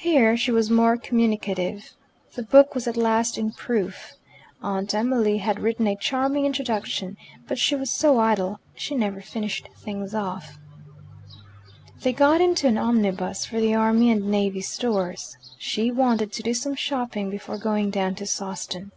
[0.00, 1.92] Here she was more communicative.
[2.34, 4.14] The book was at last in proof.
[4.60, 9.68] Aunt Emily had written a charming introduction; but she was so idle, she never finished
[9.78, 10.58] things off.
[12.02, 16.52] They got into an omnibus for the Army and Navy Stores: she wanted to do
[16.52, 18.90] some shopping before going down to Sawston.